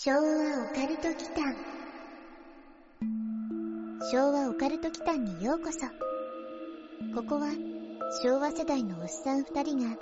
[0.00, 0.22] 昭和オ
[0.76, 1.56] カルト祈間。
[4.12, 5.80] 昭和オカルト祈間にようこそ。
[7.16, 7.48] ここは
[8.22, 9.96] 昭和世代のおっさん二人が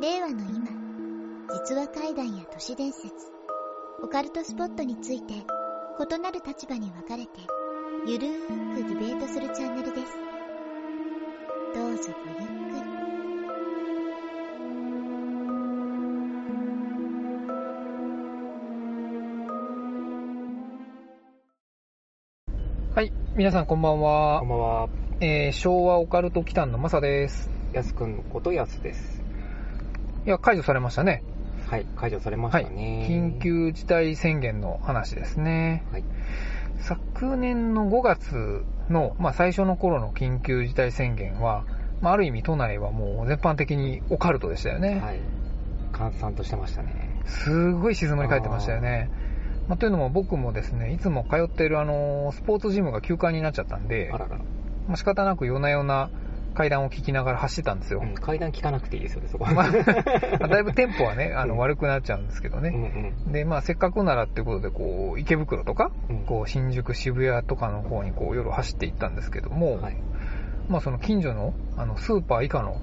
[0.00, 0.66] 令和の今
[1.64, 3.12] 実話怪談や都市伝説
[4.02, 7.30] オカルトスポットについて異なる立場に分かれて
[8.04, 10.12] ゆるーくディベートするチャンネルです。
[11.72, 12.95] どうぞごゆっくり。
[23.36, 24.48] 皆さんこんばんはこん。
[24.48, 24.88] ばんは。
[25.20, 27.50] えー、昭和オカルト祈間のマサです。
[27.74, 29.20] やすくんことやすです。
[30.24, 31.22] いや、解除されましたね。
[31.66, 32.64] はい、解除されましはい。
[32.64, 33.06] たね。
[33.06, 33.38] 緊。
[33.38, 35.84] 急事態宣言の話ですね。
[35.92, 36.04] はい。
[36.78, 41.66] 昨年の5月の、まあ、最初の頃の緊急事態宣言は、
[42.00, 44.98] まあ、ある意味都内はもう全般的にオカルトでしたよね。
[45.00, 45.20] はい。
[45.92, 47.20] 閑散としてましたね。
[47.26, 49.10] すごい静まり返ってましたよね。
[49.68, 54.36] まあ、というのも僕もですね、いつも通っているあの、スポーツジムが休館になっちゃったんであ、らら。
[54.86, 56.10] まあ、仕方なく夜な夜な
[56.54, 58.00] 階段を聞きながら走ってたんですよ。
[58.02, 59.44] うん、階段聞かなくていいですよね、そこ。
[59.44, 63.12] まあ、だいぶテンポはね、あの、うん悪くなっちゃうんですけどうんね。
[63.26, 63.32] うん。
[63.32, 69.96] で、まあ、せっかくならっていうことで、こう、池袋とか、うんこう、新宿、渋谷とかの方に、こう、夜走って行ったんですけども、はい。
[70.68, 72.80] まあ、その近所の、あの、スーパー以下の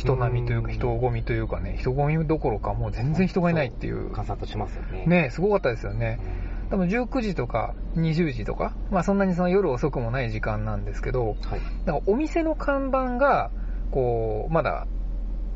[0.00, 5.04] 人並みというか、うん人混みというかね、人混みどころか、もう全然人がいないっていう、閑散としますよね。
[5.06, 6.18] ね、すごかったですよね。
[6.44, 11.60] うん多分19時とか20時とか、まあそんなにその夜遅くもない時間なんですけど、はい。
[11.84, 13.50] なんかお店の看板が、
[13.90, 14.86] こう、まだ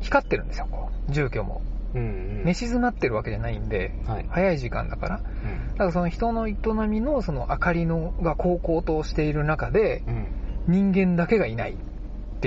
[0.01, 1.61] 光ってるんですよ、こう、住居も。
[1.93, 2.43] うんうん。
[2.43, 4.25] 寝静まってるわけじゃないんで、はい。
[4.29, 5.15] 早い時間だから。
[5.17, 5.67] うん。
[5.69, 6.57] だからその人の営
[6.89, 10.27] みのその明かりのが高々としている中で、うん。
[10.67, 11.75] 人間だけがいないっ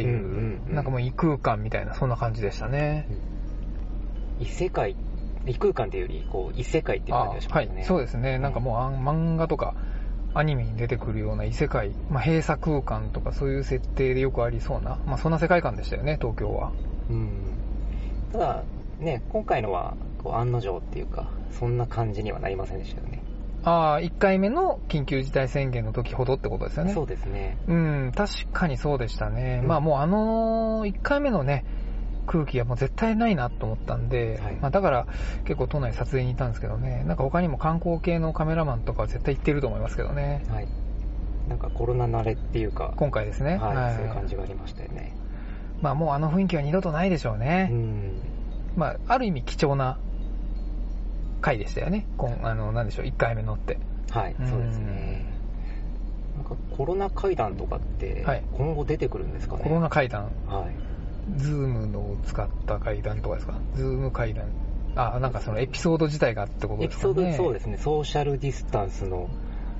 [0.02, 3.06] ていう、うんうんうんなんかもう異空間みたいな、そんな感じでしたね。
[4.38, 4.94] 異世界、
[5.46, 7.74] 異空間っていうより、こう、異世界っていうあ感じがしますね。
[7.76, 8.38] はい、そうですね。
[8.38, 9.74] なんかもうあん漫画とか、
[10.34, 16.72] アニメに出てくるような異世界、まあ、閉鎖空間とかそういう設定でよくありそうな、まあ、そんな世界観でしたよね、東京は。
[17.08, 17.30] うん。
[18.32, 18.62] ただ、
[19.00, 23.22] ね、今回のは、こう、案の定っていうか、そんな感じにはなりませんでしたよね。
[23.64, 26.92] ああ、1回目の緊急事態宣言の時ほどってことですよね。
[26.92, 27.58] そうですね。
[27.66, 29.60] うん、確かにそうでしたね。
[29.62, 31.64] うんまあもうあの1回目のね、
[32.26, 35.06] 空気はもう絶対ないなと思ったんで、はいまあだから
[35.44, 40.44] 結構都内撮影にいたんですけどね、なんか他にも観光系のカメラマンとかは絶対行ってると思いますけどね。
[40.48, 40.68] はい。
[41.48, 43.56] なんかコロナ慣れっていうか、今回ですね。
[43.56, 45.16] はい、そういう感じがありましたよね。
[45.80, 47.68] まあもうあの雰囲気は二度とないでしょうね。
[47.72, 48.20] うん。
[48.76, 49.98] まあある意味貴重な
[51.40, 52.06] 回でしたよね。
[52.16, 53.78] こんあの、なんでしょう、1回目のって。
[54.10, 55.26] はい、うんそうですね。
[56.36, 59.64] なんかコロナ怪談とかってはい、今後出てくるんですかね？
[59.64, 61.38] コロナ怪談、はい。
[61.38, 63.54] Zoom のを使った怪談とかですか？
[63.74, 64.46] Zoom 怪談。
[64.94, 67.28] あ、なんかそのエピソード自体がってことエピソですかね。
[67.28, 69.28] ード、そうですね、ソーシャルディスタンスの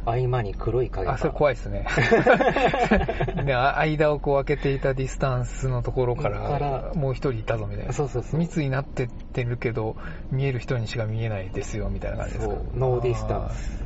[0.04, 1.14] 合間に黒い影が。
[1.14, 1.86] あ、それ怖いですね。
[3.44, 7.92] ね、あ間をこう開けていたディスタンスのところから、もう一人いたぞみたいな。
[7.92, 8.40] そうそうそう。
[8.40, 9.08] 密になってっ
[9.44, 9.96] てるけど、
[10.30, 12.54] 見える人にしか見えないですよ、みたいな感じですか？
[12.54, 13.84] そう、 no distance。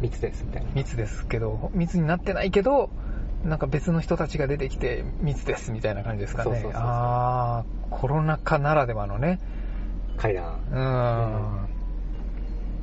[0.00, 0.70] 密です、みたいな。
[0.70, 2.90] ー密ですけど、密になってないけど、
[3.44, 6.50] なんか別の人たちが出てきて密ですみたいな感じですかね？
[6.50, 9.38] そうそうそうそうああ、コロナ禍ならではのね。
[10.16, 10.60] 会談。
[10.70, 11.68] うーん。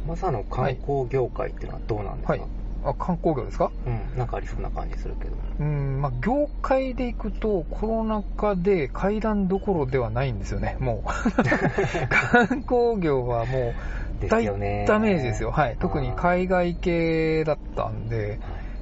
[0.07, 2.41] まさの観光業界っていうのはどうなんですか、はい
[2.83, 3.71] あ、観光業ですか？
[3.85, 5.35] うん、なんかありそうな感じするけど。
[5.59, 11.43] うん、まあ、業界で行くと、コロナ禍で階段どころではないんですよね、もう。
[12.09, 13.73] 観光業はも
[14.21, 14.85] う、大よね。
[14.87, 15.51] ダメージですよ。
[15.51, 15.77] はい。
[15.79, 18.39] 特にはい海外系だったんで、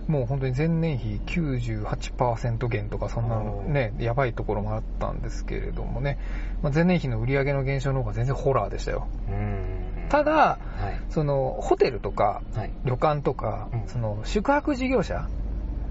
[0.08, 6.18] もう本当に前年比98%減とかそんなのね、やばいところもあったんですけれどもね、
[6.64, 9.08] まあ、前年比の売り上げの減少の方が全然ホラーでしたよ。
[9.28, 9.79] うん。
[10.10, 10.58] ただ、は
[10.90, 11.00] い。
[11.10, 12.74] その、ホテルとかはい。
[12.86, 15.28] 旅館とか、うんその、宿泊事業者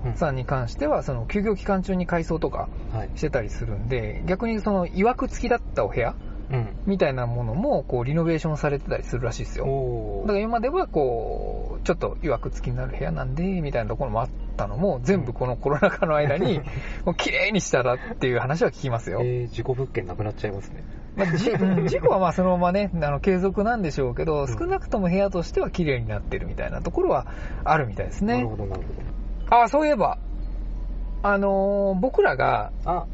[0.04, 3.10] うんさんに関しては、その、休業期間中に改装とかはい。
[3.14, 6.14] してたりするんで、逆にその、曰く付きだったお部屋
[6.50, 6.76] うん。
[6.86, 9.66] みたいなものも、こう、リノベーションされてたりするらしいですよ。
[9.66, 16.60] おだから今まではこう、ちょっと曰く付きになる部屋なんで、みたいなところもあったのも、全部このコロナ禍の間に、
[17.04, 19.20] もう綺麗にしたらっていう話は聞きますよ。
[19.22, 20.84] えー、事故物件なくなっちゃいますね。
[21.18, 27.26] まあ、じうん事故はまあそのままね、あの継続なんでしょうけど、ん少なくとも部屋としては綺麗になってるみたいなところは
[27.64, 28.48] あるみたいですねなる。
[28.48, 28.82] ほど、なる
[29.50, 30.18] ほあ、そういえば、
[31.22, 32.90] あのー僕らが、ど。
[32.90, 33.06] あ、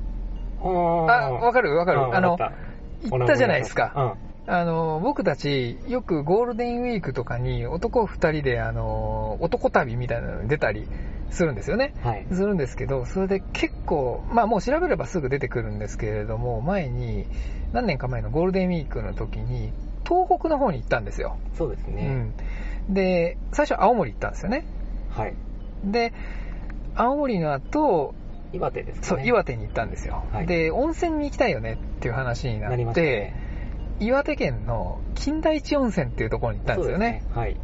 [0.61, 2.15] ああ、わかるわかる。
[2.15, 2.39] あの、
[3.03, 3.93] 行ったじゃないですか。
[3.97, 4.53] うん。
[4.53, 10.87] あの、僕たち、よくゴールデンウィークとかに男二人で、あの、男旅みたいなのに出たり
[11.31, 11.95] するんですよね。
[12.03, 12.27] はい。
[12.31, 17.27] するんですけど、それで結構、まあもう調べればすぐ出てくるんですけれども、前に、
[17.75, 19.73] 何年か前のゴールデンウィークの時に、
[20.09, 21.37] 東北の方に行ったんですよ。
[21.59, 22.33] そうですね。
[22.89, 22.95] うん。
[22.95, 24.65] で、最初青森行ったんですよね。
[25.11, 25.35] はい。
[25.85, 26.13] で、
[26.95, 28.15] 青森の後、
[28.53, 29.27] 岩手ですかそう、ね。
[29.27, 30.25] 岩手に行ったんですよ。
[30.33, 33.35] はいで、温泉に行きたいよねっていう話になって、ましたね。
[33.99, 37.11] 岩手県の金田一温泉っていうところに行ったんですよね。
[37.11, 37.23] ね。
[37.35, 37.57] はい。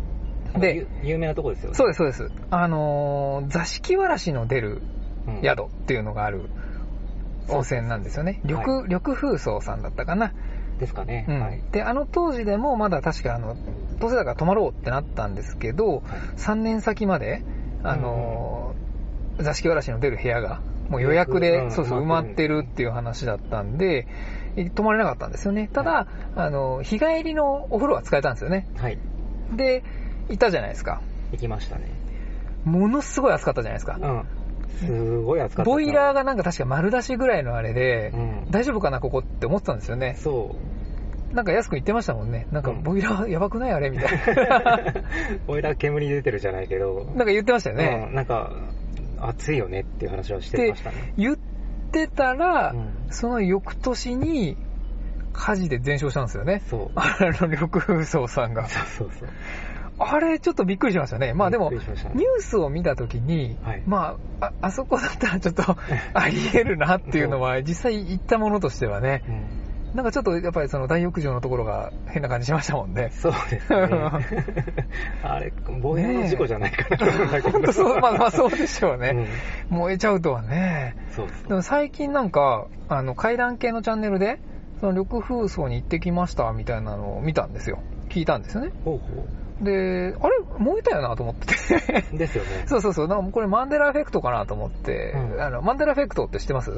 [0.59, 1.77] でゆ有名なとこですよね。
[1.77, 2.31] そうです、そうです。
[2.51, 4.83] あのー座敷わらしの出る
[5.29, 6.51] うん宿っていうのがある
[7.51, 8.41] 温泉なんですよね。
[8.43, 10.33] そうです緑、緑風荘さんだったかな。
[10.79, 11.27] ですかね。
[11.29, 11.63] うんはい。
[11.73, 13.57] で、あの当時でもまだ確かあの、
[13.99, 16.03] どうせだから泊まろうってなったんですけど、
[16.37, 17.45] 3年先まで、
[17.83, 18.91] あのー
[19.43, 24.07] 座敷わらしの出る部屋が、もう予約で、うんそうそう、埋まってるっていう話だったんで、
[24.75, 25.69] 泊まれなかったんですよね。
[25.73, 26.07] ただ、
[26.37, 28.67] あの、日帰りのお風呂は使えたんですよね。
[28.77, 28.99] はい。
[29.53, 29.83] で、
[30.29, 31.01] いたじゃないですか。
[31.33, 31.89] 行きましたね。
[32.65, 33.99] ものすごい暑かったじゃないですか。
[34.01, 34.25] うん。
[34.79, 35.71] すごい暑かった。
[35.71, 38.51] ボイラーがなんか確か丸出しぐらいのあれで、うん。
[38.51, 40.17] 大丈夫かな、ここって思ってたんですよね。
[40.19, 40.57] そ
[41.33, 41.35] う。
[41.35, 42.47] なんか安く言ってましたもんね。
[42.51, 44.81] なんか、うんボイラーやばくないあれみたいな。
[45.47, 47.05] ボイラー煙出てるじゃないけど。
[47.15, 48.07] なんか言ってましたよね。
[48.09, 48.53] うんなんか、
[49.21, 51.13] 暑いよねっていう話はしてましたね。
[51.17, 51.37] 言っ
[51.93, 54.57] てたら、うんその翌年に
[55.33, 56.63] 火事で全焼したんですよね。
[56.69, 56.91] そう。
[56.95, 58.67] あの、緑風荘さんが。
[58.67, 59.29] そうそうそう。
[60.03, 61.35] あれ、ちょっとびっくりしましたね。
[61.35, 65.63] まあでも、ニュースを見たときに、はいまああ、あそこだったらちょっと
[66.15, 69.61] あり得るなっていうのは、実際行ったものとしてはね、うん
[69.95, 73.11] なんかちょっとやっぱりその大浴場のところが変な感じしましたもんね。
[73.13, 73.79] そうですね。
[75.25, 75.53] あれ、
[75.83, 77.43] ボイラーの事故じゃないかな。
[77.43, 79.27] 本当そう、まあまあそうでしょうね。
[79.71, 80.97] うん燃えちゃうとはね。
[81.11, 81.49] そうそう。
[81.49, 84.41] でも最近なんか、あの、階段系のチャンネルで、
[84.81, 87.81] その緑風荘に行ってきましたみたいなのを見たんですよ。
[88.11, 88.71] 聞いたんですよね。
[88.85, 89.27] ほうほ
[89.61, 91.55] で、あれ燃えたよなと思って。
[92.15, 92.19] う。
[92.19, 92.65] ですよね。
[92.69, 93.09] そうそうそう。
[93.09, 96.71] なんかこれマンデラエフェクトかなと思って、うんあの、マンデラエフェクトって知ってます？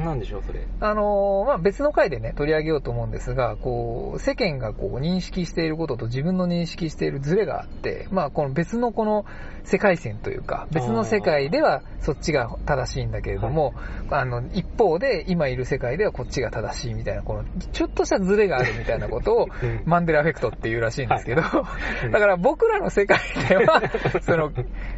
[0.00, 0.66] なんでしょう、それ。
[0.80, 9.24] あのーまあ、別の回でね、取り上げようと思うんですが、こう、世間がこう、認識していることと自分の認識しているズレがあって、まあ、この別のこの
[9.64, 13.74] 世界線というか、別の世界ではそっちが正しいんだけれども、
[14.10, 19.82] あの、一方で今いる世界ではこっちが正しいみたいな、この、ちょっとしたズレがあるみたいなことを、 うん。
[19.84, 21.44] マンデラエフェクトっていうらしいんですけど、い。
[22.10, 23.18] だから僕らの世界
[23.48, 23.82] では、
[24.22, 24.50] その、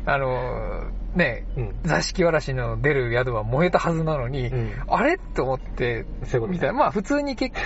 [0.07, 0.85] あの、
[1.15, 1.75] ね、うん。
[1.85, 5.15] 座敷わらしの出る宿は燃えたはずなのに、うんあれ？
[5.15, 6.75] って思って、そういうことみたいな。
[6.75, 7.57] まあ普通に結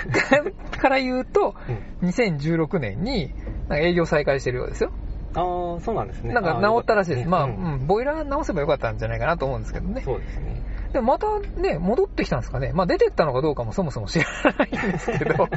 [0.70, 3.32] 果から言うと、うん2016年に
[3.72, 4.92] 営業再開してるようですよ。
[5.34, 6.32] ああ、そうなんですね。
[6.32, 7.28] なんか治ったらしいです。
[7.28, 10.00] まあ、ううんん、ボイラー直せばよかったんじゃないかなと思うんですけどね。
[10.04, 10.62] そうですね。
[10.92, 11.26] でもまた
[11.60, 12.72] ね、戻ってきたんですかね。
[12.72, 14.24] まあ出てったのかどうかもそもそも知ら
[14.58, 15.48] ないんですけど、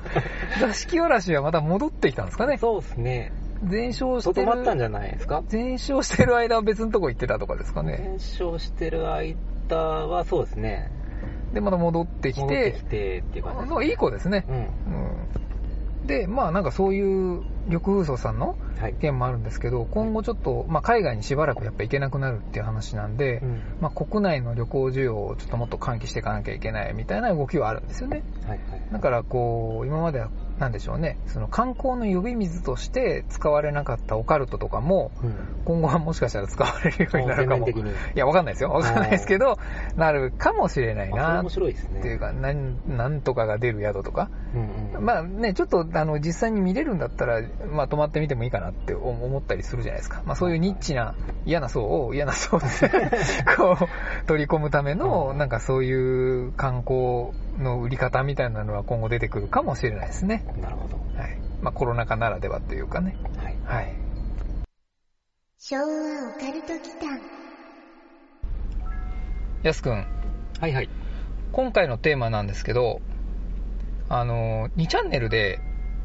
[0.60, 2.56] 座敷わらしはまた戻ってきたんですかね。
[2.56, 3.32] そうですね。
[3.64, 4.46] 全焼してる。
[4.46, 5.42] 止まったんじゃないですか？
[5.48, 7.98] 全焼してる間は別のとこ行ってたとかですかね。
[7.98, 10.90] 燃焼してる間はそうですね。
[11.52, 14.44] で、また戻ってきて戻ってき、てっていう感じですあいい子ですね。
[14.48, 14.56] うん。
[14.56, 14.58] う
[16.04, 16.06] ん。
[16.06, 18.94] で、まあなんかそういう緑風荘さんのはい。
[18.94, 28.22] 件もあるんですけど、今後ちょっと、まあ海外にしばらくやっぱ行けなくなるっていう話なんで、うんまあ国内の旅行需要をちょっともっと喚起していかなきゃいけないみたいな動きはあるんですよね。
[28.46, 28.82] はいはい。
[28.92, 35.34] だからこう、今までは、なんでしょうね、その観光の呼び水として使われなかったオカルトとかも、うん。
[35.64, 37.68] 今後はもしかしたら使われるようになるかも。
[37.68, 37.74] い
[38.14, 38.70] や、わかんないですよ。
[38.70, 39.58] わかんないですけど、
[39.96, 42.00] なるかもしれないな面白いですね。
[42.00, 44.30] っていうか、なん、なんとかが出る宿とか。
[44.54, 45.04] うんうん。
[45.04, 47.40] まあね、ちょっとあの実際に見れるんだったら、
[47.70, 50.22] まあ泊まってみてもいいかなって思ったりするじゃないですか。
[50.24, 51.14] まあそういうニッチな
[51.46, 52.66] 嫌な層を嫌な層で
[53.56, 60.44] こう取り込むための、なんかそういう観光の売り方みたいなのは今後出てくるかもしれないですね。
[60.60, 60.96] なるほど。
[60.96, 61.38] はい。
[61.60, 63.16] まあコロナ禍ならではというかね。
[63.36, 63.56] はい。
[63.64, 63.94] はい。
[65.58, 67.20] 昭和オカルト祈間
[69.62, 70.06] やすくん、
[70.60, 70.88] はいはい。
[71.50, 73.00] 今回のテーマなんですけど、
[74.08, 75.60] あの、2チャンネルで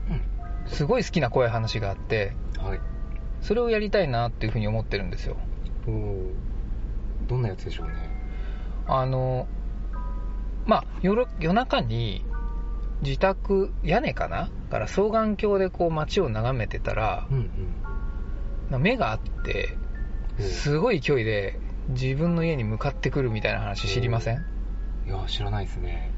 [0.09, 0.71] うん。
[0.71, 2.79] すごい好きな怖い話があって、はい。
[3.41, 5.37] それをやりたいなっていうふうに思ってるんですよ。
[5.87, 6.31] おー
[7.27, 7.93] どんなやつでしょうね。
[8.87, 9.47] あの、
[10.65, 12.25] まあ、夜夜中に
[13.01, 14.49] 自宅、屋根かな？
[14.71, 17.49] から双眼鏡でこう街を眺めてたら、うん
[18.69, 19.77] まあ目があって、
[20.39, 20.45] うん。
[20.45, 24.37] すごい勢いで自分の家に向かってくるみたいな話知りません？
[25.05, 26.11] いや、知らないですね。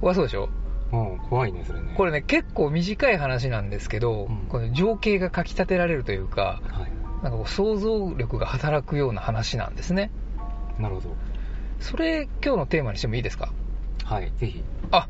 [0.00, 0.48] 怖そうでしょ？
[0.92, 1.94] うん、怖いね、それね。
[1.96, 6.92] これね、結構短い話なんですけど、うんこの情景がかき立てられるというか、はい。
[7.22, 10.10] なんかこう想像力が働くような話なんですね。
[10.80, 11.16] なるほど。
[11.78, 13.52] それ今日のテーマにしてもいいですか？
[14.04, 14.62] はい、ぜひ。
[14.90, 15.08] あ、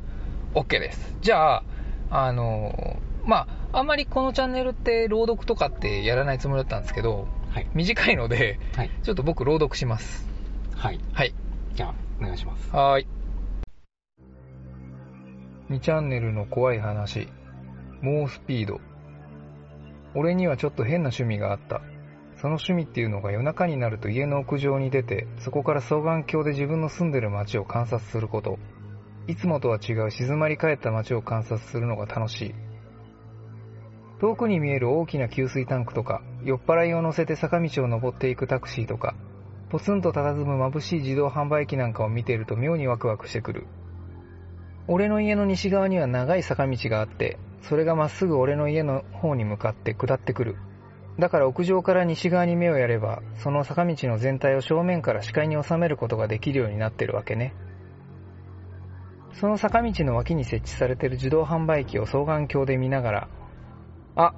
[0.55, 1.17] OK です。
[1.21, 1.65] じゃあ、
[2.11, 7.69] あの、まあ、あんまりこのチャンネルって朗読とかってやらないつもりだったんですけど、はい。
[7.75, 8.91] 短いので、はい。
[9.03, 10.27] ちょっと僕朗読します。
[10.75, 11.01] はい。
[11.13, 11.35] はい。
[11.75, 12.71] じゃあ、お願いします。
[12.71, 13.07] はーい。
[15.71, 17.29] 2チャンネルの怖い話。
[18.03, 18.81] 猛スピード。
[20.15, 21.81] 俺にはちょっと変な趣味があった。
[22.37, 28.59] その趣味っていうのが夜中になると家の屋上に出て、そこから双眼鏡で自分の住んでる街を観察すること。
[29.29, 32.55] いつもとは違う静まり返った街を観察するのが楽しい。
[34.21, 39.15] 遠くに見える大きな給水タンクとか、酔っ払いを乗せて坂道を登っていくタクシーとか、
[39.69, 43.67] ポツンと佇む眩しい自動販売機なんかを見ていると妙にワクワクしてくる。
[44.87, 50.57] 俺の家の西側には長い坂道があって、それがまっすぐ俺の家の方に向かって下ってくる。
[51.19, 57.55] だから屋上から西側に目をやれば、その坂道の全体を正面から視界に収めることができるようになってるわけね。
[59.41, 63.29] その坂道の脇に設置されている自動販売機を双眼鏡で見ながら、
[64.15, 64.35] あ、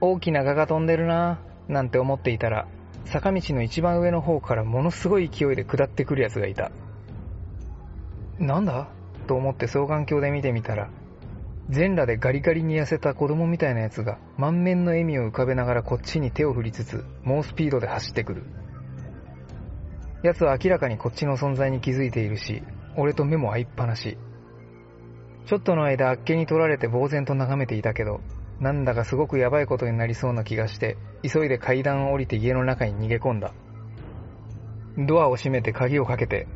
[0.00, 2.66] 大きな蛾が飛んでるなぁ、なんて思っていたら、
[3.04, 6.70] 坂道の一番上の方からものすごい勢いで下ってくるやつがいた。
[8.38, 8.88] なんだ？
[9.26, 10.90] と思って双眼鏡で見てみたら、
[11.68, 18.44] 全裸でガリガリに痩せた子供みたいなやつが満面の笑みを浮かべながらこっちに手を振りつつ猛スピードで走ってくる。
[20.22, 22.62] 奴は明らかにこっちの存在に気づいているし、
[22.96, 24.18] 俺と目も合いっぱなし。
[25.46, 28.20] ちょっとの間あっけに取られて呆然と眺めていたけど、
[28.60, 33.52] なんだかすごくヤバいことになりそうな気がして、急いで階段を降りて家の中に逃げ込んだ。
[34.96, 36.46] ドアを閉めて鍵をかけて、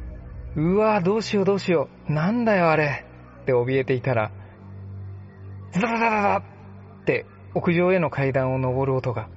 [0.56, 3.04] うわぁどうしようどうしよう、なんだよあれ
[3.42, 4.30] って怯えていたら、
[5.72, 9.28] ズダダダダダって屋上への階段を登る音が。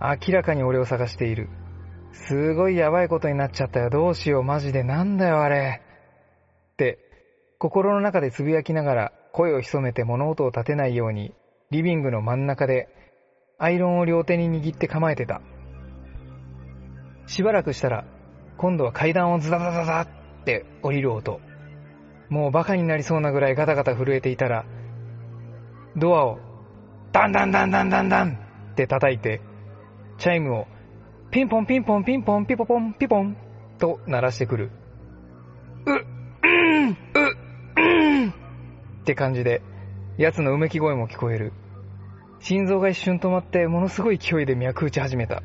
[0.00, 1.50] 明らかに俺を探している。
[2.12, 3.90] すごいヤバいことになっちゃったよ。
[3.90, 4.42] どうしよう。
[4.42, 4.82] マジで。
[4.82, 5.82] なんだよ、あれ。
[6.72, 6.98] って、
[7.58, 11.34] 心の中でつぶやきながら声を潜めて物音を立てないように、
[11.70, 12.88] リビングの真ん中で、
[13.58, 15.40] アイロンを両手に握って構えてた。
[17.26, 18.04] しばらくしたら、
[18.56, 20.08] 今度は階段をズダダダダっ
[20.44, 21.40] て降りる音。
[22.28, 24.64] もうバカになりそうなぐらいガタガタ震えていたら、
[25.96, 26.38] ドアを、
[27.12, 28.38] ダンダンダンダンダンダン
[28.72, 29.40] って叩いて、
[30.18, 30.66] チャイムを、
[31.30, 33.36] ピンポンピンポンピンポンピポポンピポン
[33.78, 34.72] と鳴らしてくる。
[35.86, 36.96] う、うん、う、
[37.76, 38.32] うんっ
[39.04, 39.62] て感じで、
[40.18, 41.52] 奴のうめき声も聞こえる。
[42.40, 45.44] 心臓が一瞬止まってものすごい勢いで脈打ち始めた。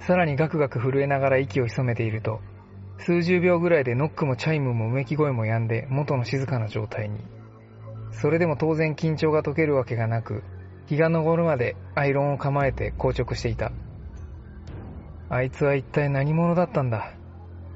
[0.00, 2.40] さらにガクガク震えながら息を潜めていると、
[2.98, 7.18] 数十秒ぐらいでノックもチャイムもうめき声も止んで元の静かな状態に。
[8.10, 10.42] それでも当然緊張が解けるわけがなく、
[10.84, 13.72] 日が昇るまでアイロンを構えて硬直していた。
[15.30, 17.12] あいつは一体何者だったんだ？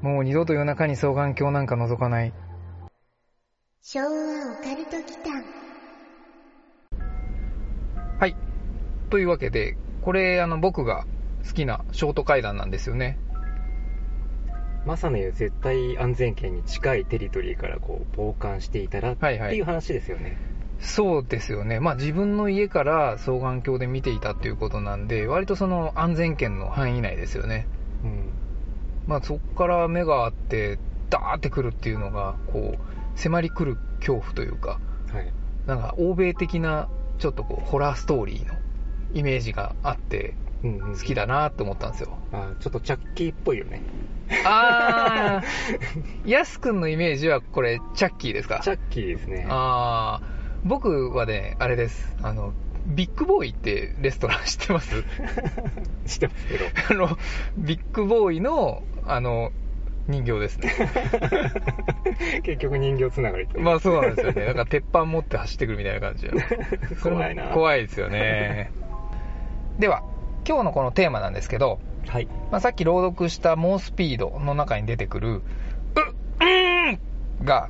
[0.01, 2.33] もう二度と夜中に双眼鏡なんか覗かない。
[3.81, 4.09] 昭和オ
[4.63, 4.97] カルト
[8.19, 8.35] はい。
[9.09, 11.05] というわけで、これあの僕が
[11.45, 13.17] 好きなショート階段なんですよね。
[14.85, 20.37] マサの言う絶対安全圏に近いテリトリーからこう傍観していたらってはいはいいう話ですよね。
[20.79, 21.79] そうですよね。
[21.79, 27.67] まあ自分の家から双眼鏡で見ていたっていうことなんで、割とその安全圏の範囲内ですよね。
[28.03, 28.29] うん。
[29.07, 34.79] まあそこから目があって、ダーってくるっていうのが、こう、迫り来る恐怖というか、
[35.11, 35.31] はい。
[35.65, 36.87] なんか欧米的な
[37.19, 38.55] ちょっとこうホラーストーリーの
[39.13, 40.33] イメージがあって
[40.63, 42.17] うんうん、好きだなって思ったんですよ。
[42.33, 43.81] あちょっとチャッキーっぽいよね。
[44.45, 48.59] あー、ヤス君のイメージはこれチャッキーですか？
[48.63, 49.47] チャッキーですね。
[49.49, 52.15] あー、僕はね、あれです。
[52.21, 52.53] あの、
[52.85, 55.03] ビッグボーイってレストラン知ってます？
[56.05, 56.65] 知ってますけど。
[56.89, 57.17] あの、
[57.57, 59.51] ビッグボーイの、あの、
[60.07, 60.71] 人形ですね。
[62.43, 64.45] 結局人形つながりまあそうなんですよね。
[64.45, 66.27] なんか鉄板持って走ってくるみたいな感じ
[67.01, 67.49] 怖いな。
[67.49, 68.71] 怖いですよね。
[69.77, 70.01] では、
[70.47, 72.27] 今日のこのテーマなんですけど、はい。
[72.51, 76.99] まあ、さっき朗読した猛スピードの中に出てくる、う、うーん
[77.45, 77.69] が、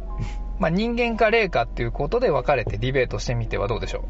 [0.60, 4.06] まあ、人間か霊かっていうことで分かれてディベートしてみてはどうでしょ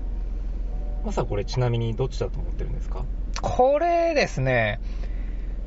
[1.05, 2.99] マサこれちなみにどっちだと思ってるんですか？
[3.01, 3.05] う。
[3.41, 4.81] これですね、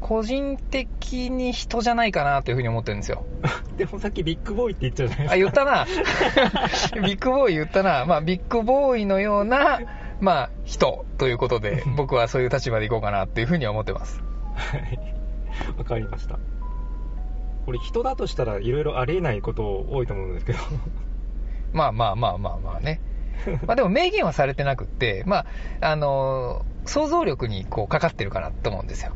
[0.00, 3.24] 個人的に人じゃないかなというふうに思ってるんですよ。
[3.78, 5.64] でもさっきビッグボーイって言っちゃうじゃないあ、ですか。
[5.64, 5.86] 言
[6.58, 7.06] ったな。
[7.08, 8.04] ビッグボーイ言ったな。
[8.04, 9.80] まあ、ビッグボーイのような、
[10.20, 14.22] まあ、人ということで、僕はそういう立場でいこうかなっていうふうには思ってます。
[14.54, 14.98] はい。
[15.78, 16.38] わかりました。
[17.64, 20.58] これ人だとしたらいろいろありえないこと多いと思うんですけど。
[21.72, 23.00] まあまあまあまあまあね。
[23.66, 25.38] まあでも明言はされてなくって、ま
[25.80, 29.12] あ、あのー想像力にこうかかってるかなと思うんですよ。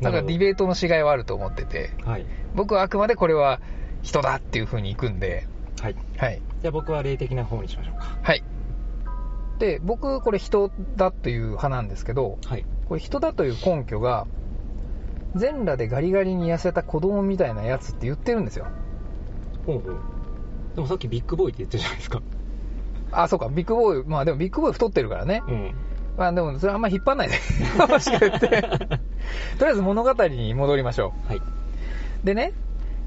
[0.00, 2.26] だからディベートのしがいはあると思ってて、はい。
[2.54, 3.60] 僕はあくまでこれは
[4.02, 5.46] 人だっていう風に行くんで、
[5.80, 5.96] はい。
[6.18, 6.42] はい。
[6.60, 8.18] じゃあ僕は霊的な方にしましょうか。
[8.22, 8.42] はい。
[9.58, 12.64] で、僕これ人だという派なんですけど、はい。
[12.88, 14.26] これ人だという根拠が、
[15.34, 18.66] 全裸でガリガリに痩せた子供みたいなやつって言ってるんですよ。
[19.66, 19.96] ほうほう。
[20.74, 22.22] でもさっきビッグボーイって言ったじゃないですか。
[23.12, 25.42] あ、そうか、ビッグボーイ、まあでもビッグボーイ太ってるからね。
[25.48, 25.74] うん。
[26.16, 27.34] まあでもそれあんま引っ張んないで。
[27.88, 28.48] もしか言って。
[28.48, 31.36] とりあえず物語に戻りましょはい。
[31.38, 31.40] う。
[32.24, 32.52] でね、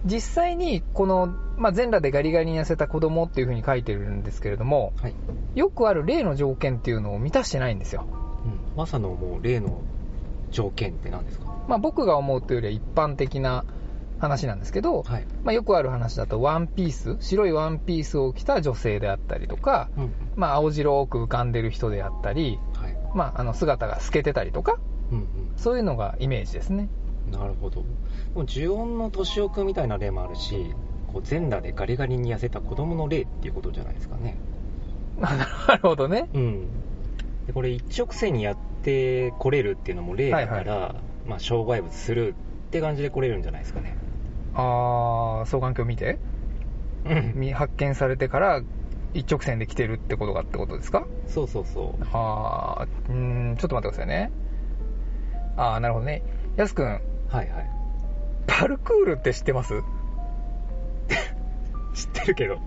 [0.06, 5.14] 実際にこの、まあ、全裸でガリガリに痩せた子供っていう風に書いてるんですけれども、はい。
[5.56, 8.06] よくある例の条件っていうのを満たしてないんですよ。
[8.46, 8.60] うん。
[8.78, 9.82] マサのもう例の
[10.52, 11.55] 条件って何ですか？
[11.68, 13.66] まあ、僕が思うというよりは一般的な
[14.20, 15.28] 話なんですけど、はい。
[15.44, 20.14] まあ、よくある話だとワンピース、白いワンピースを着た女性であったりとか、うん。
[20.36, 22.98] まあ、青白く浮かんでる人であったり、はい。
[23.14, 24.78] まあ、あの姿が透けてたりとか、
[25.12, 26.90] うんそういうのがイメージですね。
[27.28, 27.32] うん。
[27.32, 27.82] なるほど。
[27.82, 30.74] もう呪音の年男くんみたいな例もあるし、
[31.14, 34.38] こう全裸でガリガリに痩せた子供の例っていうことじゃないですかね。
[35.18, 35.30] な
[35.76, 36.28] るほどね。
[36.34, 36.68] うん。
[37.48, 40.96] でこれ一直線にやってこれるっていうのも例だから、
[41.26, 42.36] まあ障害物する
[42.68, 43.96] って感じで来れるんじゃないですかね。
[44.54, 46.20] あー、双眼鏡見て、
[47.06, 47.34] うん。
[47.36, 48.62] み発見されてから
[49.14, 51.06] 一直線で来てるってことがってことですか？
[51.28, 52.04] そうそうそう。
[52.14, 54.32] あー、うーん、ちょっと待ってくださいね。
[55.58, 56.22] あー、なるほどね。
[56.58, 57.00] やすくん、は
[57.34, 57.48] いはい。
[58.48, 59.82] パルクールって知ってます？
[61.94, 62.60] 知ってるけど。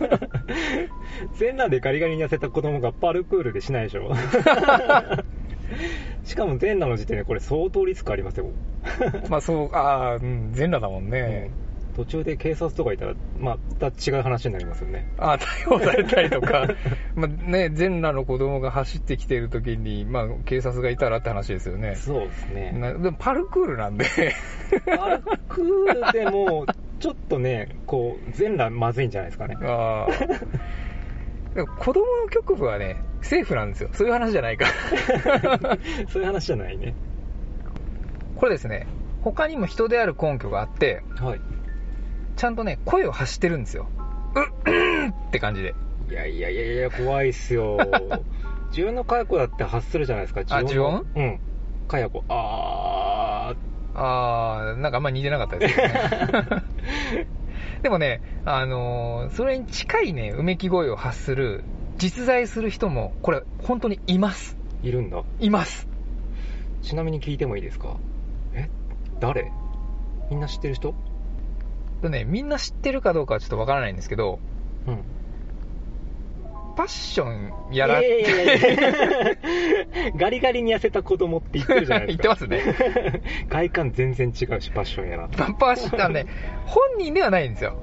[1.38, 4.10] 全裸でガリガリに痩せた子供がパルクールでしないでしょ？
[6.24, 8.46] しかも全裸の時点でこれ相当リスクありますよ。
[9.28, 11.50] まあそう、あー、うん、全裸だもんね。
[11.96, 15.06] 途中で警察とかいたら、また違う話になりますよね。
[15.18, 16.66] あー、逮捕されたりとか、
[17.14, 21.96] まあね、全裸の子供が走ってきてる時に、まあ警察がいたらって話ですよね。
[21.96, 22.72] そうですね。
[22.72, 24.06] なでもパルクールなんで。
[24.96, 26.64] パルクールでも、
[27.00, 29.56] ちょっとね、こう、全裸まずいんじゃないですかね。
[29.60, 30.70] あー
[31.54, 33.90] でも子供の局部はね、セーフなんですよ。
[33.92, 35.78] そういう話じゃないから。
[36.08, 36.94] そういう話じゃないね。
[38.36, 38.86] これですね、
[39.22, 41.40] 他にも人である根拠があって、はい。
[42.36, 43.88] ちゃんとね、声を発してるんですよ。
[44.34, 45.74] うっ、うんって感じで。
[46.10, 47.78] いやいやいやいや、怖いっすよ。
[48.70, 51.40] 自分のかやこだって発するじゃないですか、あのうん。
[51.88, 53.54] かやこ、あ
[53.94, 55.94] あー、なんかあんまり似てなかったですよね。
[57.82, 61.64] でもね、あのーそれに近いね、うめき声を発する、
[62.00, 64.56] 実在する人も、これ、本当にいます。
[64.82, 65.22] ー、いるんだ。
[65.38, 65.86] います。
[66.80, 67.98] ちなみに聞いてもいいですか？
[68.54, 68.70] え？
[69.20, 69.52] 誰？
[70.30, 70.94] みんな知ってる人？
[72.00, 74.38] とね、みんな知ってるかどうかはちょっとわからないんですけど、
[74.86, 75.02] うん。
[76.74, 78.76] パッションやらいやいやいやい
[80.06, 82.36] や ガリガリに痩せた子供って言ってるじゃないですか。
[82.48, 82.62] 言っ
[83.12, 85.28] て 外観全然違うし、パッションやな。
[85.28, 86.24] パパッションね、
[86.64, 87.76] 本人ではないんですよ。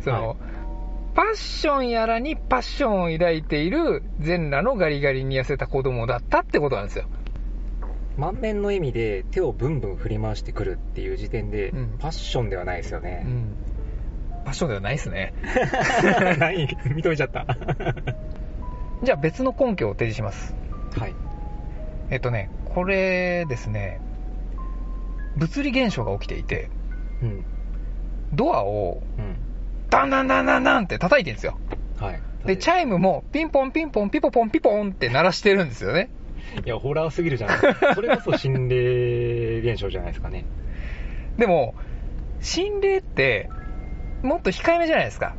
[0.00, 0.36] その、はい
[1.14, 7.06] パッションやらにパッションを抱いている全裸のガリガリに痩せた子供だったってことなんですよ。
[8.16, 13.22] 満面の笑みで手をブンブン振り回してくるっていう時点で、うんパッションではないですようね。
[13.22, 13.54] ん。
[14.44, 15.34] パッションではないですね。
[16.38, 17.46] 何認めちゃった。
[19.02, 20.54] じゃあ別の根拠を提示します。
[20.98, 21.14] はい。
[22.10, 24.00] えっとね、これですね、
[25.36, 26.70] 物理現象が起きていて、
[27.22, 27.44] うん。
[28.32, 29.36] ドアをうん。
[29.92, 31.58] ダンダンダンダンダンって叩いてるんですよ。
[32.00, 32.22] はい。
[32.46, 36.08] で、チャイムもピンポンピンポンピポポンピポンって鳴らしてるんですよね。
[36.64, 37.58] いや、ホラーすぎるじゃない
[37.94, 40.46] それこそ心霊現象じゃないですかね。
[41.36, 41.74] でも、
[42.40, 43.50] 心霊って、
[44.22, 45.34] もっと控えめじゃないですか。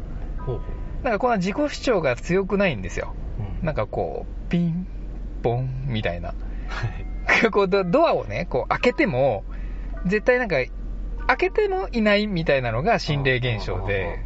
[0.45, 0.61] ほうほ
[1.01, 3.15] なんかこんな自己主張が強くないんですよ。
[3.39, 3.41] う。
[3.59, 3.65] うん。
[3.65, 4.87] なんかこう、ピン、
[5.41, 6.29] ポン、みたいな。
[6.29, 7.49] はい。
[7.51, 9.43] こうドドアをね、こう開けても、
[10.05, 10.57] 絶対なんか、
[11.25, 14.19] 開けてもいないみたいなのが心霊現象で、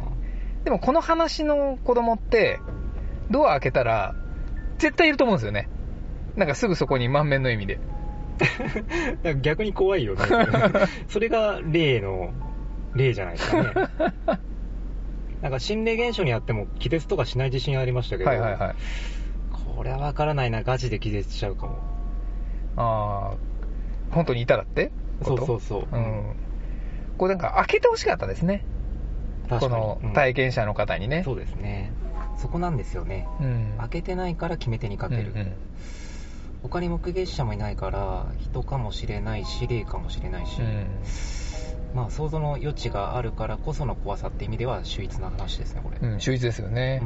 [0.64, 2.60] でもこの話の子供って、
[3.30, 4.14] ドア開けたら、
[4.78, 5.68] 絶対いると思うんですよね。
[6.36, 7.80] なんかすぐそこに満面の笑みで。
[9.42, 10.22] 逆に怖いよね。
[11.08, 12.32] それが例の、
[12.94, 13.72] 例じゃないですかね。
[15.42, 18.74] なんか心霊現象にあっても気絶とかしない自信ありましたけど、はいはいはい。
[19.76, 21.78] これはわからないな、ガチで気絶しちゃうかも。
[22.76, 24.90] あー、本当にいたらって
[25.22, 25.96] そうそうそう。
[25.96, 26.34] うん。
[27.16, 28.64] これなんか開けてほしかったですね。
[29.48, 31.22] このうん体験者の方にね。
[31.24, 31.92] そうですね。
[32.36, 33.26] そこなんですよね。
[33.40, 33.74] うん。
[33.78, 35.32] 開けてないから決め手にかける。
[35.32, 35.52] うんうん
[36.62, 40.86] 他に目撃者もいないから、人かもしれないし、霊かもしれないし、うん
[41.94, 45.98] まあ想像の余地があるからこその怖さって意味では秀逸な話ですね、これ。
[46.06, 47.02] うん、秀逸ですよね。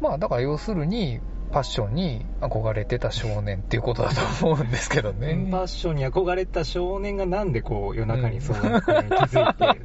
[0.00, 1.20] まあだから要するに、
[1.52, 5.48] パッションに憧れてた少年っていうことだと思うんですけどうんね。
[5.50, 9.80] パッションに憧れた少年がなんでこう夜中にそうなことに気づいて、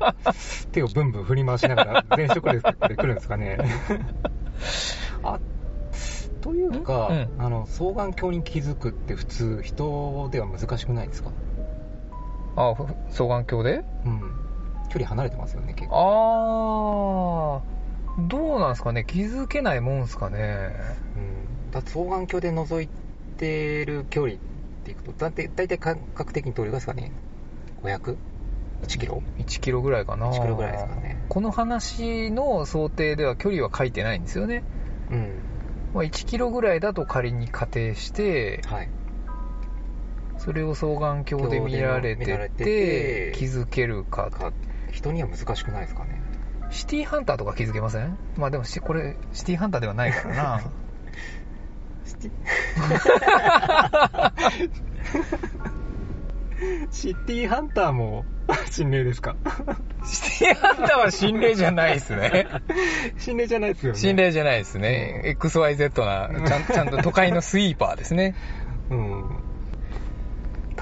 [0.71, 3.57] 手をブンブン振り回しながら全速力で来るんですかね。
[5.23, 5.39] あ
[6.41, 11.29] というか、うんあの双眼鏡に気づくって普通人では難しくないですか？
[12.55, 13.83] あ、ふ双眼鏡で？
[14.05, 14.21] うん。
[14.89, 17.61] 距離離れてますよね結構。
[17.63, 19.05] あどうなんですかね。
[19.07, 20.69] 気づけないもんすかね。
[21.15, 21.30] うん、
[21.79, 22.89] 双眼鏡で覗い
[23.37, 24.37] てる距離っ
[24.83, 27.11] ていくと、だって大体感覚的にどれぐらいですかね
[27.83, 30.29] ?500?1 キロ？1キロぐらいかな。
[30.31, 34.63] 1キロぐらいですかねこの話の想定では距離は書いてないんですよね。
[35.09, 35.39] うん。
[35.93, 38.89] まあ、1キロぐらいだと仮に仮定して、はい。
[40.37, 44.51] それを双眼鏡で見られてて気づけるかか
[44.91, 46.19] 人には難しくないですかね？
[46.71, 48.17] シティハンターとか気づけません？
[48.37, 50.61] まあでもしこれシティハンターではないからな
[56.91, 58.25] シティハンターも
[58.69, 59.35] 心霊ですか？
[60.05, 62.47] シティハンターは心霊じゃないですね
[63.17, 63.99] 心霊じゃないですよね。
[63.99, 68.35] 心霊じゃないですね XYZ なちゃんちゃんと都会のスイーパーですね
[68.89, 69.23] うん。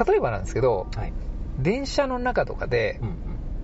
[0.08, 1.13] 例えばなんですけどはい。
[1.60, 3.15] 電車の中とかでうん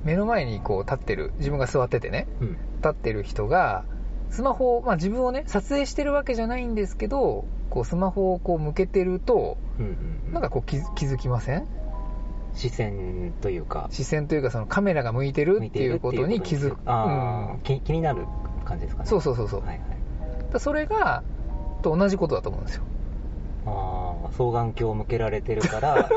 [0.04, 2.50] 目の前にこう立ってる自分が座っててねうん。
[2.78, 3.86] 立ってる人が
[4.30, 9.86] スマホを、まあ、自分をね撮影してるわけじゃないんですけどこうスマホをこう向けてるとうん
[10.28, 10.34] うん。
[10.34, 11.68] なんかこう気づきません？
[12.54, 17.60] 視線というか、視線というかそのカメラが向いてるっていうことに気づく、うん。
[17.64, 18.26] 気気になる
[18.64, 19.10] 感じですかね。
[19.10, 19.80] そうそうそうそう、はいはい。
[20.54, 21.24] だそれが
[21.82, 22.84] と同じことだと思うんですよ
[23.68, 26.08] ああ、双眼鏡を向けられてるから、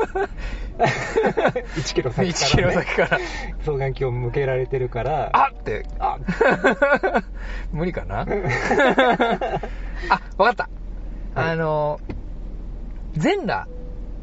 [0.77, 2.31] 1キロ先から、ね。
[2.31, 3.19] 1キロ先から。
[3.59, 5.85] 双眼鏡を向けられてるから、あって。
[5.99, 6.17] あ。
[7.73, 8.19] 無理かな？
[10.09, 10.69] あわかった、
[11.35, 11.51] はい。
[11.51, 11.99] あの
[13.13, 13.67] 全裸。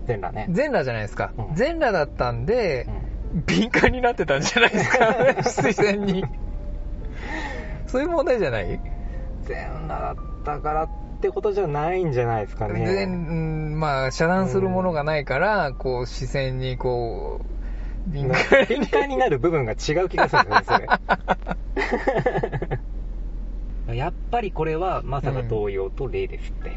[0.07, 0.47] 全裸ね。
[0.51, 1.55] 全裸じゃないですか、うん。
[1.55, 2.87] 全裸だったんで
[3.35, 3.43] う、ん。
[3.47, 5.43] 敏感になってたんじゃないですか？
[5.63, 6.25] 視線に。
[7.89, 8.81] そういう問題じゃない？
[9.43, 9.57] 全
[9.89, 12.87] 裸だったからってことじゃないんじゃないですかね。
[12.87, 13.33] 全う
[13.75, 19.75] んまあ遮断するものがないから、こう視線にこう敏感に敏感になる部分が違
[20.05, 20.87] う気がするんですよね、
[23.87, 23.97] それ。
[23.97, 26.73] やっぱりこれはまさか同様と例ですって。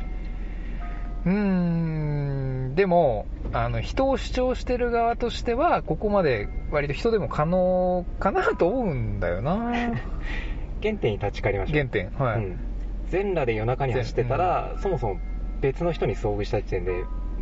[1.26, 9.58] うーんでもあの人を主張してる側としてはここまで割と人でも可能かなと思うんだよな
[10.82, 11.76] 原点に立ち返りましょう。
[11.76, 12.69] 原点はい、うん
[13.10, 15.20] 全裸で夜中に走ってたら、そもそも
[15.62, 16.92] 別の人に遭遇した時点で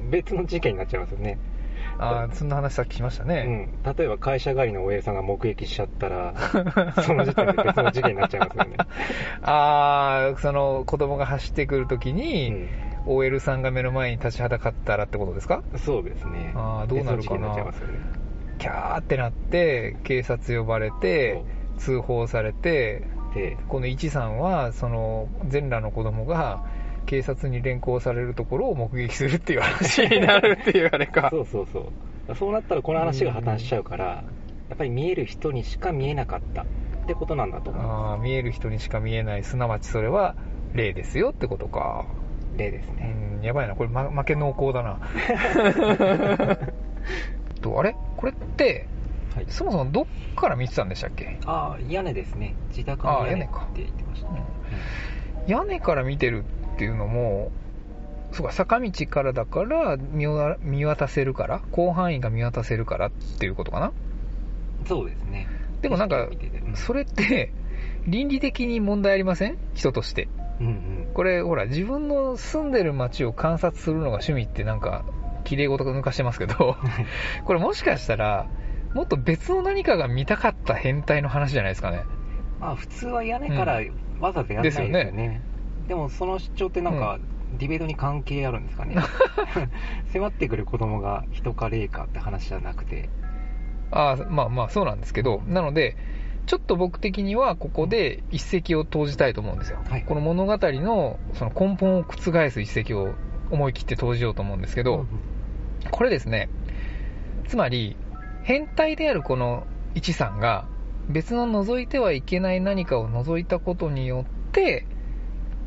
[0.10, 1.38] 別の事件になっちゃいますよね。
[2.00, 6.34] ああそんな話さっきしましたうね、ん、例えば会社帰りの OL さんが目撃しちゃったら、
[7.02, 8.78] その時点で別の事件になっちゃいますよね。
[9.42, 12.68] ああその子供が走ってくるときうに、ん
[13.08, 15.64] OL さんが目の前に立ちはだかったらってことですか？
[15.78, 16.52] そうですね。
[16.56, 17.56] あーどうなるかな。
[18.60, 21.42] キャーってなって警察呼ばれて
[21.78, 23.04] 通報されて
[23.38, 26.64] で、この一さんはその全裸の子供が
[27.06, 31.30] 警察に連行されるところを目撃するっていう話に なるっていうあれか。
[31.30, 31.92] そうそうそ
[32.30, 32.36] う。
[32.36, 34.24] そうなったらこの話が破綻しちゃうから、や
[34.74, 36.66] っぱり見える人にしか見えなかったっ
[37.06, 39.44] てことなんだと思いまあー見える人にしか見えない。
[39.44, 40.36] すなわちそれは
[40.74, 42.06] 霊ですよってことか。
[42.54, 42.58] す。
[42.60, 43.14] 例ですうね。
[43.42, 43.76] んやばいな。
[43.76, 45.00] これ、ま、負け濃厚だな。
[47.62, 47.96] とあれ？
[48.18, 48.88] これって
[49.38, 49.46] はい。
[49.50, 52.56] そもそもどっから見てたんでしたっけ、ああ、屋根ですね。
[52.70, 54.44] 自宅の屋根って言ってましたね。
[55.48, 56.44] 屋根から見てる
[56.76, 57.52] っていうのも
[58.32, 63.94] そうか坂道からだから見渡せるから広範囲が見渡せるからっていうことかな？
[64.86, 65.48] そうですね。
[65.82, 66.28] でもなんか
[66.74, 67.54] それって
[68.08, 69.58] 倫理的に問題ありません？
[69.76, 70.28] 人として
[70.60, 71.08] うんうん。
[71.14, 75.06] これほら自分の住んでる街を観察するのが趣味ってなんか
[75.46, 76.76] 綺麗事抜かしてますけど
[77.46, 78.48] これもしかしたら
[78.94, 82.04] もっと別の何かが見たかった変態の話じゃないですかね。
[82.60, 83.82] まあ普通は屋根から
[84.20, 85.42] わざわざやらないですよですよね。
[85.88, 87.20] でもその主張ってなんか、
[87.58, 88.96] ディベートに関係あるんですかね。
[90.12, 93.10] 迫ってくる子供が人か霊かって話じゃなくて。
[93.92, 95.96] ああまあまあそうなんですけどなので
[96.46, 100.04] ちょっと僕的にはここで一石を投じたいと思うんですよ、はい。
[100.04, 103.14] この物語のその根本を覆す一石を
[103.52, 105.06] 思い切って投じようと思うんですけど、
[105.92, 106.50] これですね。
[107.48, 107.98] つまり
[108.48, 110.70] 変態であるこの一さんが
[111.10, 114.88] 別の覗いてはいけない何かを覗いたことによって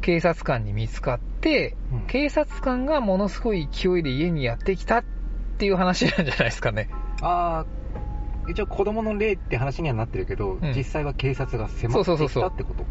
[0.01, 2.07] 警察官に見つかってうん。
[2.07, 5.05] 警察官がものすごい勢いで家にやってきたっ
[5.59, 6.89] ていう話なんじゃないですかね。
[7.21, 10.73] ああ、一応子供の霊って話にはなってるけど、ん。
[10.75, 12.87] 実際は警察が迫ってきたってこと？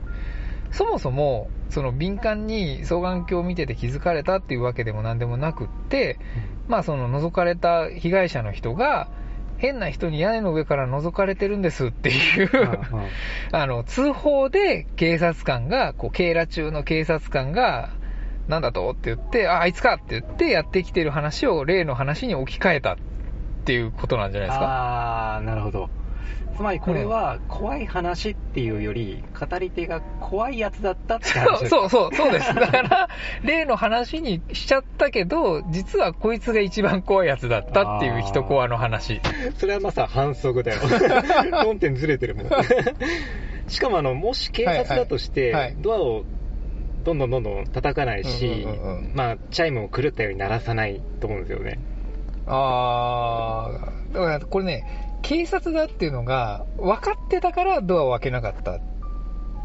[0.71, 6.19] そもそもその敏感に双眼鏡を見てて気づかれたっていうわけでも何でもなくって
[6.67, 9.10] まあその覗かれた被害者の人が
[9.60, 12.50] 変な人に屋根の上から覗かれてるんですっていう
[13.52, 17.91] あの通報で警察官がこう警ら中の警察官が
[18.48, 18.89] なんだと？
[18.89, 22.95] って言ってああいつかって言ってやってきてる話を例の話に置き換えたっ
[23.65, 24.65] ていうことなんじゃないですか。
[24.65, 25.89] ああ、なるほど。
[26.60, 31.69] つまりこれは怖い話っていうより、語り手が怖いやつだったってそう話です。
[31.69, 32.54] そうそう、そうです。
[32.54, 33.10] だから、
[33.43, 39.22] 例の話にしちゃったけど、実はこいつが一番怖いやつだったっていう人コアの話。
[39.58, 40.82] それはまさ反則だよ。
[41.63, 42.50] 論点ずれてるもん。
[43.69, 46.26] しかもあの、もし警察だとして、はいはいはいドアを
[47.06, 51.80] どんどんどんどん叩かないし、うんうんうんうんまあ、チャイムを狂ったように鳴らさないと思うんですよね。
[52.45, 58.80] あー、だからこれね、警察だっていうのが分かってたからドアを開けなかった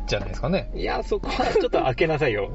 [0.06, 0.70] じゃないですかね。
[0.74, 2.50] いや、そこはちょっと開けなさいよ。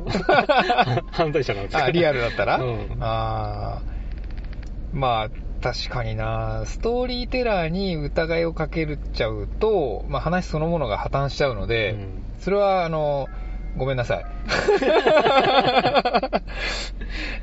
[1.12, 5.30] 犯罪者なんですからあ、リアルだったら、うんあーまあ、
[5.62, 13.28] 確かにな、ストーリーテラーに疑いをかけるっちゃうと、まあ、話そのものが破綻しちゃうので、うんそれは、あの、
[13.76, 14.26] ごめんなさい。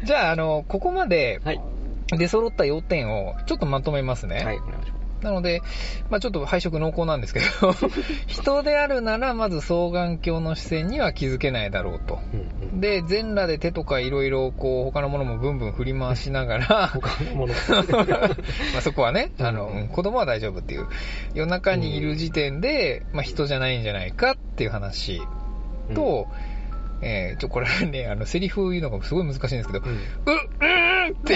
[0.07, 1.61] じゃあ、あの、ここまではい。
[2.13, 4.45] 出揃った要点をちょっとまとめますね。
[4.45, 4.96] はい、お願いします。
[5.23, 5.63] なので、
[6.11, 7.73] まあ、ちょっと配色濃厚なんですけど、
[8.27, 12.21] 人であるなら、まず双眼鏡の視線には気づけないだろうと。
[12.33, 12.81] うんうん。
[12.81, 17.55] で、全裸で手とかいろいろ、こう、他のものもブンブン振り回しながら、他のもの。
[18.73, 20.87] まあそこはね、あの、うんうん子供は大丈夫っていう、
[21.35, 25.23] 夜中にいる時点で、まあ、人じゃないんじゃないかっていう話
[25.95, 26.29] と、
[27.03, 31.35] えーちょ、これね、あの、セリフ言うのがすごい難しいんですけど、うん、う、うーんって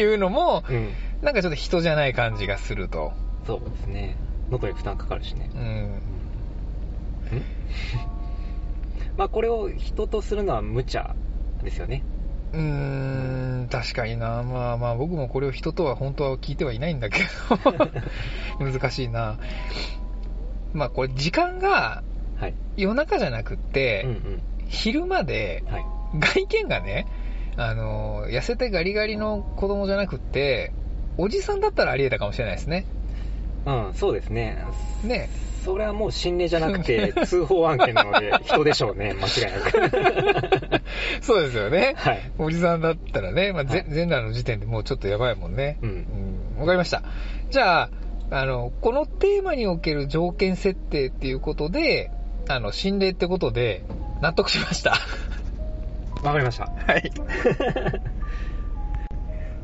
[0.00, 0.92] いうのも、うん。
[1.20, 1.26] うん。
[1.26, 3.12] なんかちょっと人じゃない感じがすると。
[3.46, 4.16] そうですね。
[4.50, 5.50] 喉に負担かかるしね。
[5.54, 5.62] うん。
[5.62, 6.02] うん
[9.16, 11.14] まあこれを人とするのは無茶
[11.62, 12.04] ですよね。
[12.52, 12.60] うー
[13.64, 14.42] ん、確かにな。
[14.42, 17.20] まあまあ僕もこれを人とは本当は聞いてはいないんだけ
[18.58, 19.38] ど、 難しいな。
[20.72, 22.02] まあこれ時間が
[22.36, 22.54] はい。
[22.76, 24.42] 夜中じゃなくって、うんうん。
[24.68, 25.84] 昼間ではい。
[26.14, 27.06] 外見がね、
[27.56, 30.72] あの、痩せてガリガリの子供じゃなくって、
[31.18, 32.86] おじさんだったらあり得たかもしれないですね。
[33.66, 34.64] うん、そうですね。
[35.02, 35.28] ね。
[35.64, 40.82] それはもう心霊じゃなくて 通報案件なので人でしょうね、 間違いなく。
[41.20, 41.94] そうですよね。
[41.96, 42.30] はい。
[42.38, 45.78] おじさんだったらね、まあ、ぜはい全裸の時点でもうちょっとやばいもんね。
[45.82, 47.02] うんうんわかりました。
[47.50, 47.90] じゃあ、
[48.30, 52.10] あの、このテーマにおける条件設定っていうことで、
[52.48, 53.84] あの、心霊ってことで、
[54.20, 54.96] 納得しました。
[56.22, 56.64] わかりました。
[56.86, 57.12] はい。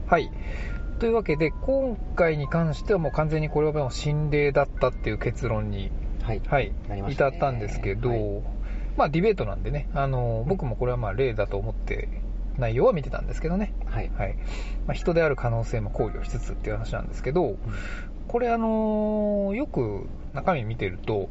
[0.07, 0.31] はい。
[0.99, 5.91] というわけで、今回に関してはもう完全にこれはもう心霊だったっていう結論に、
[6.23, 6.43] はい。
[6.49, 8.43] はい、ね至ったんですけど、はい
[8.97, 12.09] まあディベートなんでね、あの、僕もこれはまあ例だと思って
[12.59, 13.75] 内容は見てたんですけどね。
[13.87, 14.11] はい。
[14.17, 14.37] はい。
[14.87, 17.57] まあ、人である可能性も考慮しつつっていう話なんですけど、
[18.29, 21.29] これあのよく中身見てると、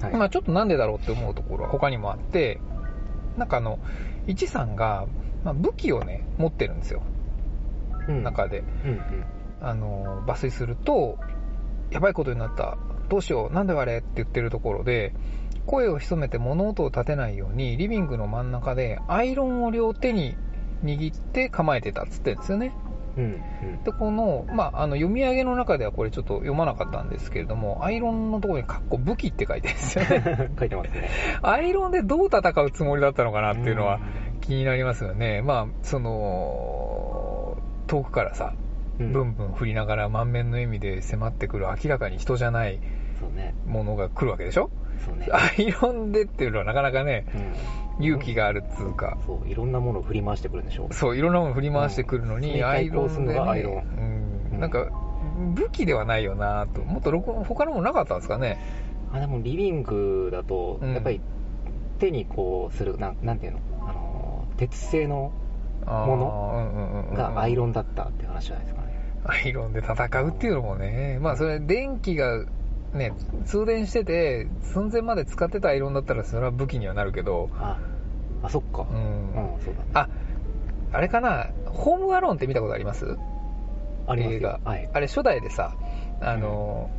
[0.00, 0.14] はい。
[0.14, 2.60] まあちょっとなんでだろうって思うところは他にもあって、
[3.36, 3.80] なんかあの、
[4.26, 5.06] 一さんが、
[5.42, 7.02] まあ、武器をね、持ってるんですよ。
[8.08, 8.62] うん中で。
[8.84, 9.00] うんうん。
[9.60, 11.18] あの、抜粋すると、
[11.90, 12.76] やばいことになった。
[13.08, 13.54] どうしよう。
[13.54, 13.98] なんであれ？
[13.98, 15.14] って言ってるところで、
[15.66, 20.36] 声を潜めて物音を立てないように、リビングの真ん中でアイロンを両手に
[20.82, 22.74] 握って構えてたっつってるんですよね。
[23.16, 23.40] うん
[23.84, 30.48] で、この、まあ、あの、読み上げの中ではこれちょっと読まなかったんですけれども、アイロンのところにカッコ武器って書いてるんですよね。
[30.50, 30.56] うん。
[30.58, 31.08] 書いてますね。
[31.42, 34.00] アイロンでどう戦うつもりだったのかなっていうのは
[34.40, 35.42] 気になりますよね。
[35.42, 37.23] まあ、その、
[37.86, 38.54] 遠くからさ、
[38.98, 42.80] うん、ブンブン振りながら満面の笑みで迫ってくる明らかに人じゃない。
[43.66, 44.70] ものが来るわけでしょ？
[45.06, 45.28] そうね。
[45.32, 47.24] アイロンでっていうのはなかなかね、
[47.98, 48.04] うん。
[48.04, 50.88] 勇気があるっつうか、そう、いろんなものを振り回してくるんでしょ？
[50.90, 50.94] う。
[50.94, 54.00] そう、いろんなもの振り回してくるのに、うんアイロンで、それに対抗するのがアイロンね、う
[54.50, 54.90] ん、うんなんか、
[55.54, 56.82] 武器ではないよなと。
[56.82, 57.10] もっと
[57.44, 58.60] 他のものなかったんですかね
[59.10, 61.20] あ、でもリビングだと、うんやっぱり
[61.98, 63.60] 手にこうする、なんなんていうの？
[63.88, 65.32] あの、鉄製の
[65.86, 68.94] もうんうんうんうんがアイロンだったって話じゃないですかね。
[69.24, 72.44] アイロンで戦うっていうのもね、まあそれ電気が
[72.92, 73.12] ね、
[73.44, 77.78] 通電してて、寸前まで使ってたアイロンだったらそれは武器にはなるけど、あ、
[78.42, 78.86] あ、そっか。
[78.90, 79.60] ううん、ん。
[79.64, 79.86] そうだね。
[79.94, 80.08] あ、
[80.92, 83.16] あれかな、ホームアローンって見たことあります？
[84.06, 84.60] ありますよ映画。
[84.64, 84.88] はい。
[84.92, 85.74] あれ初代でさ、
[86.20, 86.90] あの、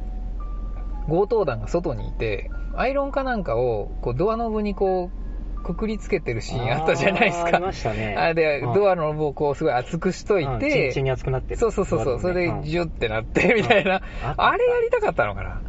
[1.08, 5.25] 強盗団が外にいて、アイロンかなんかをこうドアノブにこう、
[5.65, 7.47] くくりつけてるシーンあったじゃないですか。
[7.47, 8.15] ありましたね。
[8.15, 11.60] あれで、うんドアのノブをこうすごい厚くしといて、チンに熱くなってる。
[11.60, 15.62] そうそうそうそう、それでジュッてなって、みたいな、ああれやりたかったのかな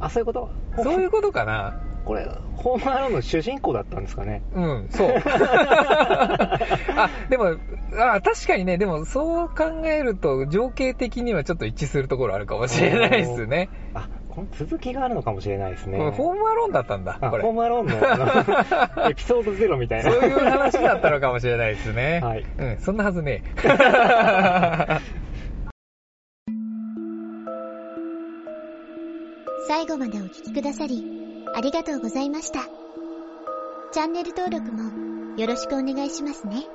[0.00, 0.50] あ、そういうこと？
[0.82, 4.42] そういうことかなこれ、ホームアローンの主人公だったんですかね。
[4.52, 5.14] うん、そう。
[6.96, 7.56] あ、でも、
[7.98, 13.70] あ確かにね、でもそう考えると、情景的にはちょっと一致するところあるかもしれないですね。
[13.94, 15.98] あ、この続きがあるのかもしれないですね。
[16.10, 17.42] ホームアローンだったんだ、あこれ。
[17.44, 17.94] ホームアローンの
[19.10, 20.10] エピソードゼロみたいな。
[20.10, 22.20] そういう話だったのかもしれないですね。
[22.20, 23.44] はいうん、そんなはずね
[29.68, 31.06] 最後までお聞きくださり、
[31.54, 32.60] ありがとうございました。
[33.92, 36.66] チャンネル登録もよろしくお願いしますね。